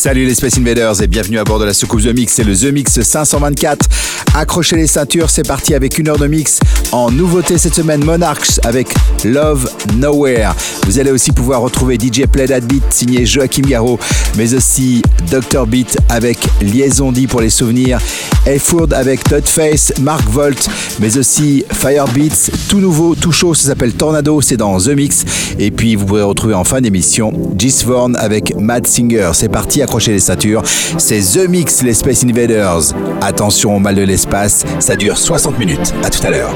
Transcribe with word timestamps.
Salut 0.00 0.24
les 0.24 0.34
Space 0.34 0.56
Invaders 0.56 1.02
et 1.02 1.06
bienvenue 1.06 1.38
à 1.38 1.44
bord 1.44 1.58
de 1.58 1.66
la 1.66 1.74
soucoupe 1.74 2.00
The 2.00 2.14
Mix, 2.14 2.32
c'est 2.32 2.42
le 2.42 2.56
The 2.56 2.72
Mix 2.72 3.02
524. 3.02 3.86
Accrochez 4.34 4.76
les 4.76 4.86
ceintures, 4.86 5.28
c'est 5.28 5.46
parti 5.46 5.74
avec 5.74 5.98
une 5.98 6.08
heure 6.08 6.16
de 6.16 6.26
mix. 6.26 6.58
En 6.92 7.10
nouveauté 7.10 7.58
cette 7.58 7.74
semaine, 7.74 8.02
Monarchs 8.02 8.60
avec 8.64 8.88
Love 9.24 9.68
Nowhere. 9.96 10.54
Vous 10.86 10.98
allez 10.98 11.10
aussi 11.10 11.32
pouvoir 11.32 11.60
retrouver 11.60 11.96
DJ 11.96 12.26
Play 12.26 12.46
That 12.46 12.60
Beat 12.60 12.84
signé 12.90 13.26
Joachim 13.26 13.62
Garraud, 13.62 13.98
mais 14.38 14.54
aussi 14.54 15.02
Dr 15.30 15.66
Beat 15.66 15.98
avec 16.08 16.38
Liaison 16.62 17.12
dit 17.12 17.26
pour 17.26 17.40
les 17.40 17.50
souvenirs, 17.50 17.98
Eford 18.46 18.88
avec 18.92 19.22
Todd 19.24 19.46
Face, 19.46 19.92
Mark 20.00 20.26
Volt, 20.30 20.68
mais 21.00 21.18
aussi 21.18 21.64
Fire 21.72 22.06
Beats, 22.06 22.50
tout 22.68 22.78
nouveau, 22.78 23.14
tout 23.14 23.32
chaud, 23.32 23.54
ça 23.54 23.68
s'appelle 23.68 23.92
Tornado, 23.92 24.40
c'est 24.40 24.56
dans 24.56 24.78
The 24.78 24.88
Mix. 24.88 25.24
Et 25.58 25.70
puis 25.70 25.96
vous 25.96 26.06
pourrez 26.06 26.22
retrouver 26.22 26.54
en 26.54 26.64
fin 26.64 26.80
d'émission 26.80 27.32
Gisvorn 27.58 28.16
avec 28.16 28.56
Mad 28.56 28.86
Singer. 28.86 29.30
C'est 29.34 29.50
parti, 29.50 29.82
accrochez 29.90 30.12
les 30.12 30.20
ceintures. 30.20 30.62
C'est 30.98 31.18
The 31.18 31.48
Mix, 31.48 31.82
les 31.82 31.94
Space 31.94 32.22
Invaders. 32.22 32.94
Attention 33.20 33.74
au 33.74 33.80
mal 33.80 33.96
de 33.96 34.02
l'espace, 34.02 34.64
ça 34.78 34.94
dure 34.94 35.18
60 35.18 35.58
minutes. 35.58 35.92
À 36.04 36.10
tout 36.10 36.24
à 36.24 36.30
l'heure. 36.30 36.54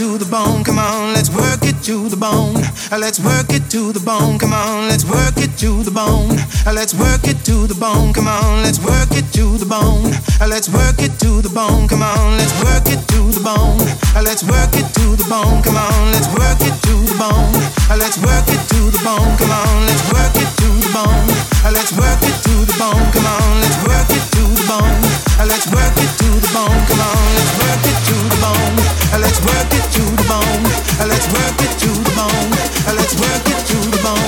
To 0.00 0.16
the 0.16 0.24
bone. 0.24 0.64
Come 0.64 0.78
on, 0.78 1.12
let's 1.12 1.28
work 1.28 1.60
it 1.62 1.76
to 1.84 2.08
the 2.08 2.16
bone. 2.16 2.54
Let's 2.90 3.20
work 3.20 3.52
it 3.52 3.68
to 3.68 3.92
the 3.92 4.00
bone. 4.00 4.38
Come 4.38 4.54
on, 4.54 4.88
let's 4.88 5.04
work 5.04 5.36
it 5.36 5.52
to 5.58 5.84
the 5.84 5.90
bone. 5.90 6.40
Let's 6.64 6.94
work 6.94 7.28
it 7.28 7.44
to 7.44 7.66
the 7.66 7.74
bone. 7.74 8.14
Come 8.14 8.26
on, 8.26 8.62
let's 8.62 8.80
work 8.80 9.12
it 9.12 9.28
to 9.36 9.58
the 9.58 9.66
bone. 9.66 10.08
Let's 10.40 10.70
work 10.70 10.96
it 11.04 11.20
to 11.20 11.42
the 11.44 11.52
bone. 11.52 11.86
Come 11.86 12.02
on, 12.02 12.38
let's 12.40 12.56
work 12.64 12.88
it 12.88 13.02
to 13.12 13.20
the 13.36 13.44
bone. 13.44 13.76
Let's 14.16 14.42
work 14.42 14.72
it 14.72 14.88
to 14.96 15.04
the 15.20 15.26
bone. 15.28 15.60
Come 15.60 15.76
on, 15.76 16.12
let's 16.16 16.32
work 16.32 16.60
it 16.64 16.76
to 16.88 16.94
the 17.04 17.16
bone. 17.20 17.52
Let's 17.92 18.16
work 18.24 18.48
it 18.48 18.62
to 18.72 18.80
the 18.88 19.00
bone. 19.04 19.36
Come 19.36 19.52
on, 19.52 19.84
let's 19.84 20.04
work 20.16 20.32
it 20.40 20.48
to 20.64 20.68
the 20.80 20.92
bone. 20.96 21.28
Let's 21.76 21.92
work 21.92 22.22
it 22.24 22.36
to 22.48 22.54
the 22.64 22.76
bone. 22.80 23.04
Come 23.12 23.26
on, 23.28 23.60
let's 23.60 23.78
work 23.84 24.08
it 24.16 24.29
bone. 24.70 25.02
Let's 25.50 25.66
work 25.74 25.94
it 25.98 26.12
to 26.22 26.28
the 26.38 26.50
bone. 26.54 26.80
Come 26.86 27.02
on, 27.02 27.26
let's 27.34 27.54
work 27.58 27.82
it 27.90 27.98
to 28.06 28.16
the 28.30 28.38
bone. 28.44 28.76
Let's 29.18 29.40
work 29.42 29.70
it 29.78 29.86
to 29.96 30.02
the 30.18 30.26
bone. 30.30 30.62
Let's 31.10 31.26
work 31.34 31.58
it 31.66 31.74
to 31.82 31.90
the 32.06 32.12
bone. 32.14 32.50
Let's 32.98 33.14
work 33.18 33.44
it 33.50 33.60
to 33.70 33.78
the 33.90 34.00
bone. 34.04 34.19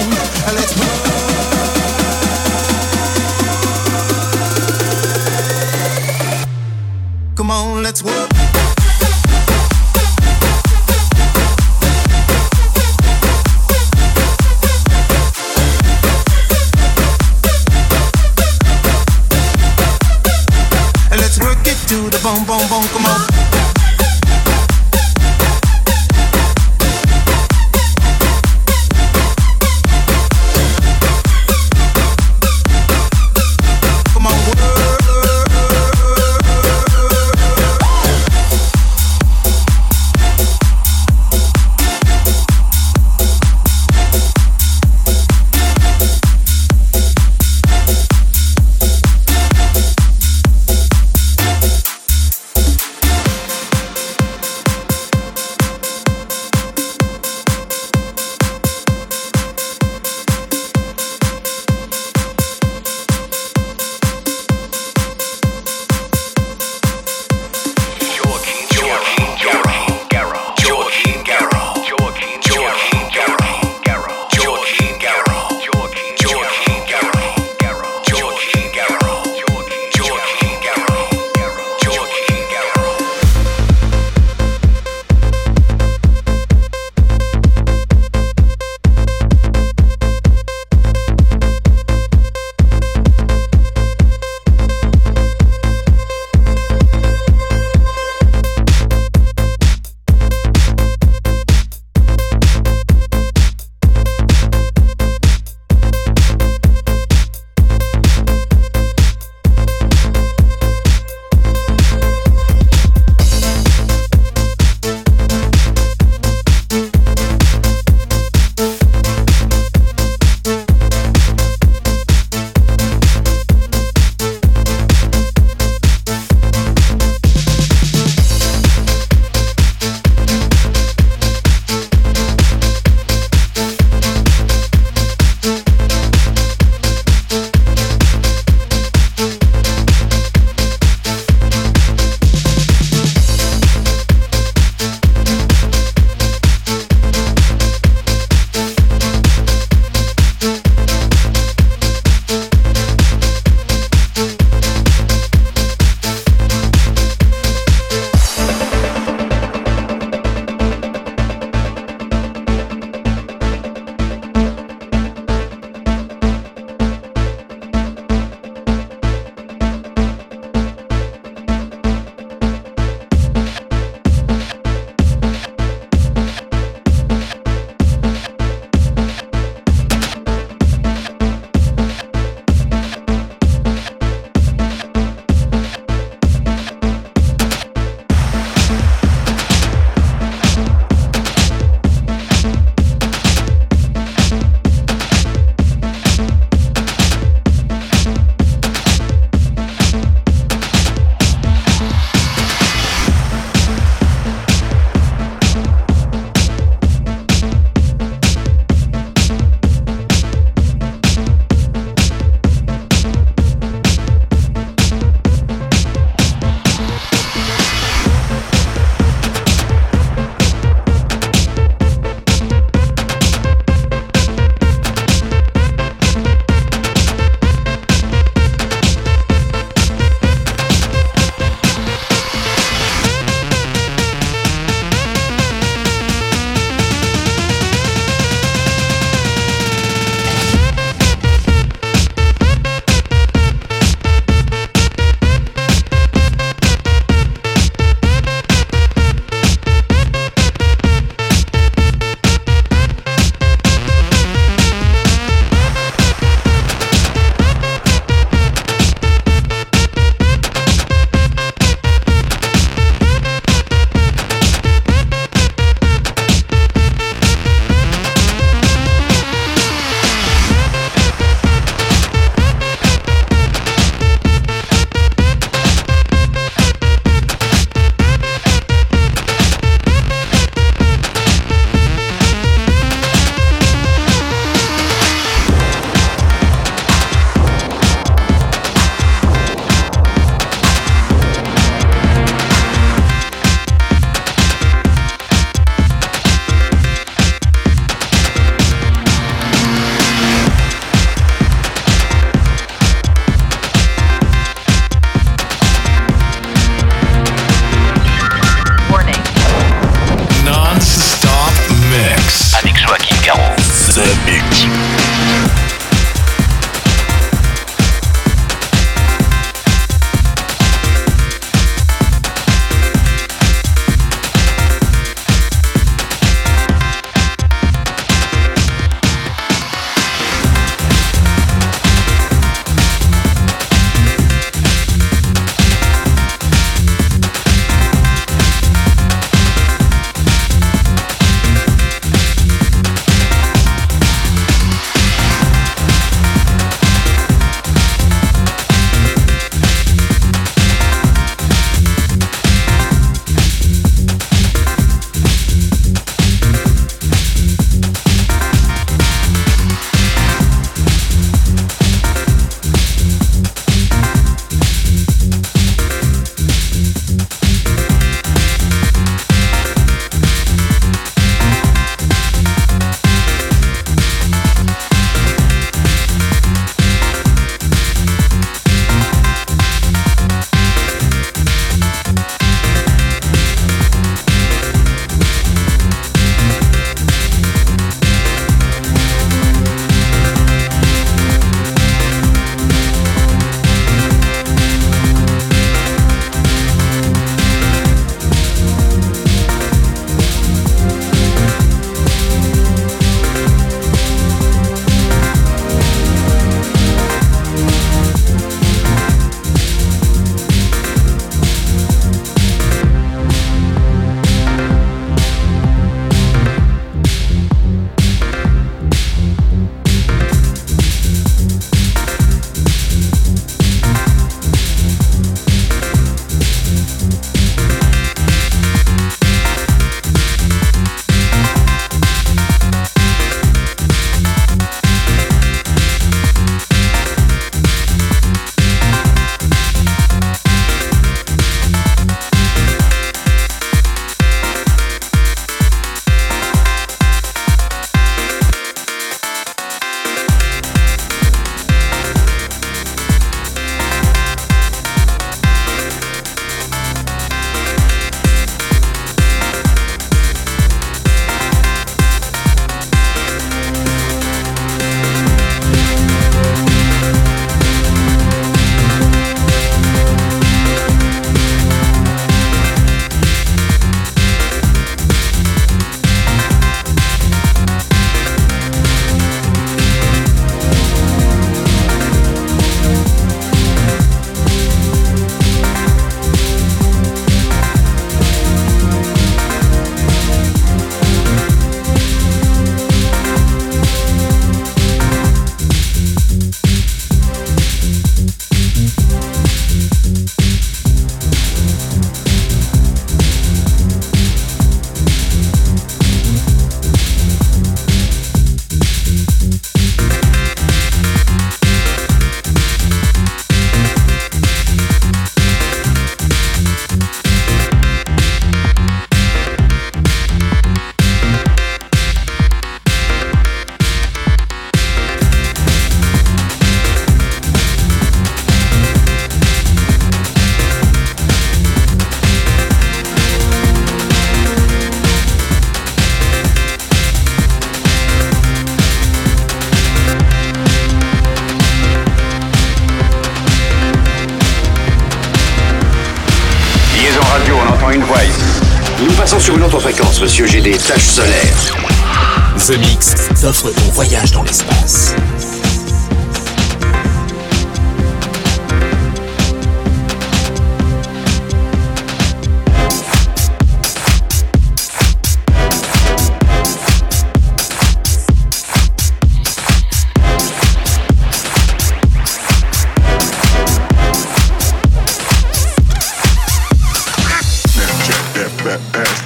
ce 552.73 552.79
mix 552.79 553.15
t'offre 553.41 553.71
ton 553.71 553.93
voyage 553.93 554.33
dans 554.33 554.43
l'espace. 554.43 555.15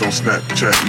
Snapchat, 0.08 0.86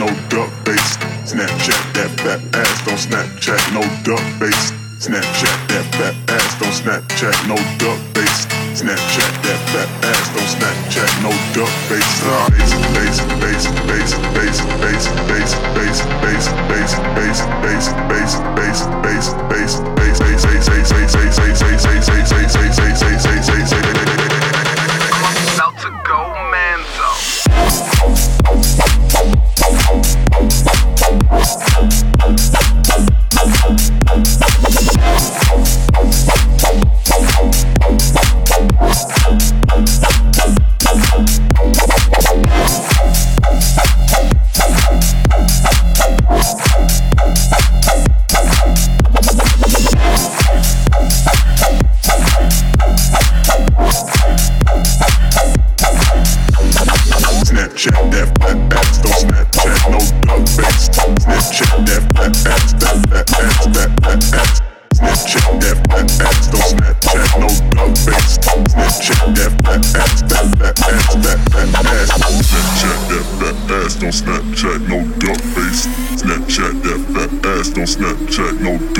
no 78.67 78.96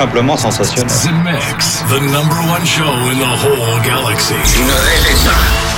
simplement 0.00 0.38
sensationnel. 0.38 0.88
The 1.04 1.12
Mix, 1.12 1.80
the 1.92 2.00
number 2.00 2.40
one 2.48 2.64
show 2.64 2.90
in 3.12 3.18
the 3.18 3.32
whole 3.42 3.82
galaxy. 3.84 5.69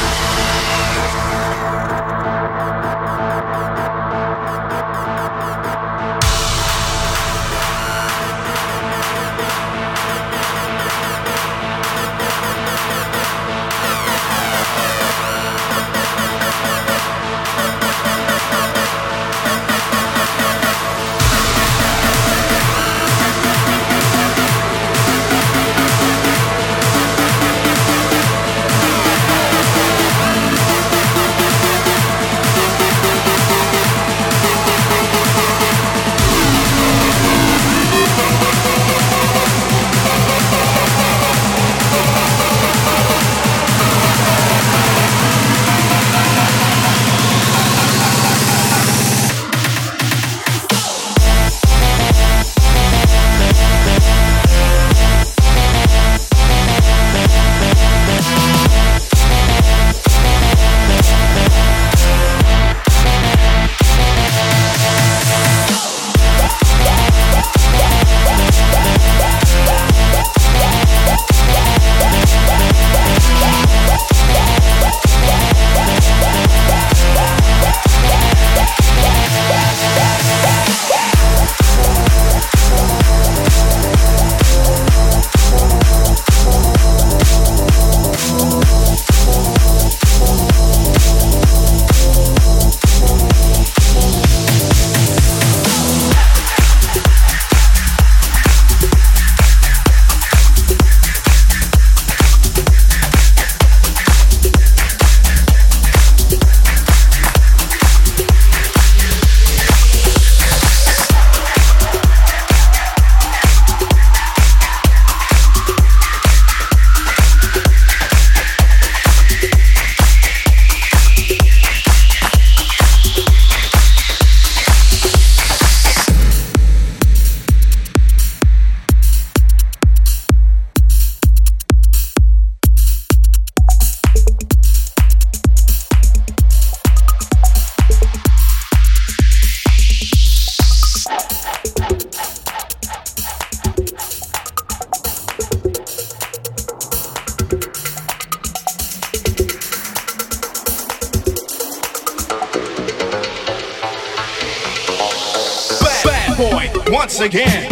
again. 157.23 157.72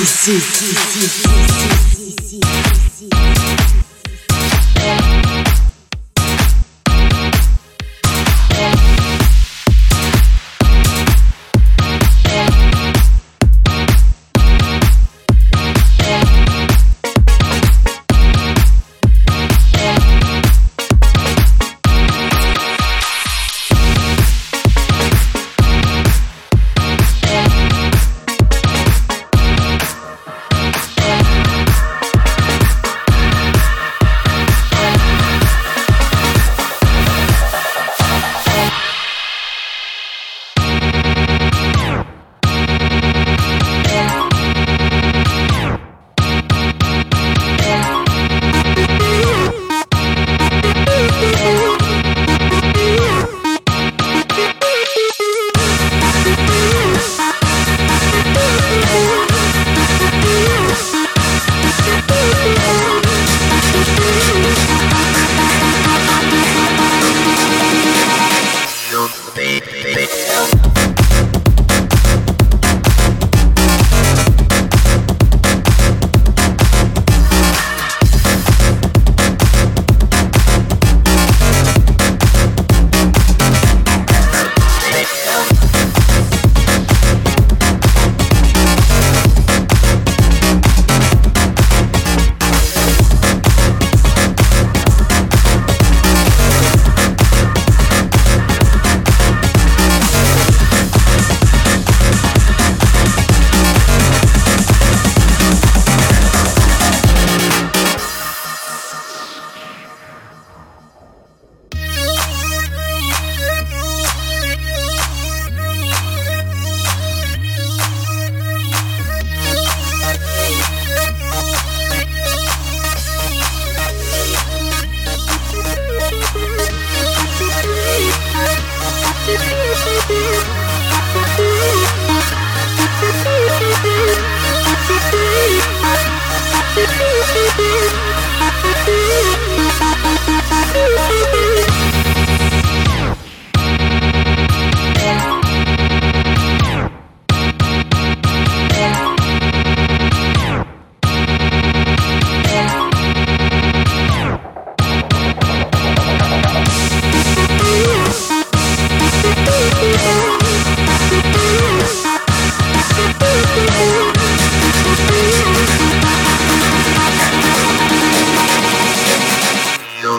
see, 0.00 0.38
see, 0.38 0.38
see, 0.38 1.06
see. 1.06 1.31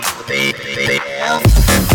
They, 0.01 0.51
they, 0.53 0.87
they, 0.87 1.92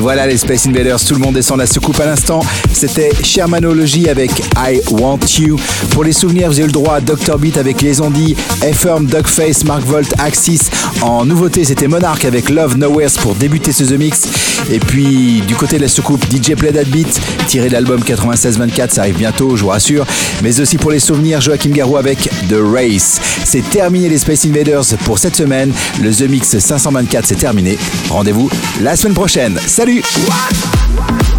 Et 0.00 0.02
voilà 0.02 0.26
les 0.26 0.38
Space 0.38 0.66
Invaders, 0.66 0.98
tout 1.04 1.12
le 1.12 1.20
monde 1.20 1.34
descend 1.34 1.58
la 1.58 1.66
soucoupe 1.66 2.00
à 2.00 2.06
l'instant. 2.06 2.40
C'était 2.72 3.10
Shermanology 3.22 4.08
avec 4.08 4.30
I 4.56 4.80
Want 4.90 5.18
You. 5.38 5.58
Pour 5.90 6.04
les 6.04 6.14
souvenirs, 6.14 6.48
vous 6.48 6.58
avez 6.58 6.68
le 6.68 6.72
droit 6.72 6.94
à 6.94 7.00
Dr 7.02 7.36
Beat 7.36 7.58
avec 7.58 7.82
Les 7.82 8.00
Ondis, 8.00 8.34
F-Firm, 8.62 9.04
Dogface, 9.04 9.62
Mark 9.64 9.82
Volt, 9.84 10.14
Axis. 10.16 10.70
En 11.02 11.26
nouveauté, 11.26 11.64
c'était 11.64 11.86
Monarch 11.86 12.24
avec 12.24 12.48
Love 12.48 12.78
Nowheres 12.78 13.12
pour 13.20 13.34
débuter 13.34 13.72
ce 13.72 13.84
The 13.84 13.98
Mix. 13.98 14.22
Et 14.70 14.78
puis, 14.78 15.42
du 15.46 15.54
côté 15.54 15.76
de 15.76 15.82
la 15.82 15.88
soucoupe, 15.88 16.24
DJ 16.30 16.54
Play 16.54 16.72
That 16.72 16.84
Beat, 16.84 17.20
tiré 17.46 17.68
de 17.68 17.74
l'album 17.74 18.00
96-24, 18.00 18.94
ça 18.94 19.02
arrive 19.02 19.16
bientôt, 19.16 19.54
je 19.54 19.64
vous 19.64 19.68
rassure. 19.68 20.06
Mais 20.42 20.60
aussi 20.60 20.78
pour 20.78 20.92
les 20.92 21.00
souvenirs, 21.00 21.42
Joachim 21.42 21.70
Garou 21.70 21.98
avec 21.98 22.30
The 22.48 22.56
Race. 22.72 23.20
C'est 23.44 23.68
terminé 23.68 24.08
les 24.08 24.18
Space 24.18 24.46
Invaders 24.46 24.84
pour 25.04 25.18
cette 25.18 25.36
semaine. 25.36 25.72
Le 26.00 26.10
The 26.14 26.22
Mix 26.22 26.58
524, 26.58 27.26
c'est 27.26 27.34
terminé. 27.34 27.76
Rendez-vous 28.08 28.48
la 28.80 28.96
semaine 28.96 29.14
prochaine. 29.14 29.58
Salut 29.66 29.89
Je 29.90 31.29